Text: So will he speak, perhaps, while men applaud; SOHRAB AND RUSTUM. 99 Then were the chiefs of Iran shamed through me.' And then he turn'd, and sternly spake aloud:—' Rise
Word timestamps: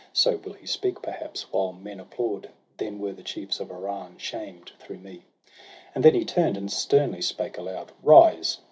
So 0.13 0.37
will 0.37 0.53
he 0.53 0.65
speak, 0.65 0.99
perhaps, 1.03 1.43
while 1.53 1.73
men 1.73 1.99
applaud; 1.99 2.45
SOHRAB 2.45 2.45
AND 2.45 2.45
RUSTUM. 2.45 2.57
99 2.69 2.69
Then 2.93 2.99
were 2.99 3.13
the 3.13 3.21
chiefs 3.21 3.59
of 3.59 3.69
Iran 3.71 4.17
shamed 4.17 4.71
through 4.79 4.97
me.' 4.97 5.21
And 5.93 6.03
then 6.03 6.15
he 6.15 6.25
turn'd, 6.25 6.57
and 6.57 6.71
sternly 6.71 7.21
spake 7.21 7.59
aloud:—' 7.59 7.91
Rise 8.01 8.57